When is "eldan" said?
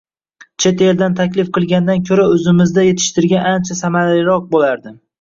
0.85-1.17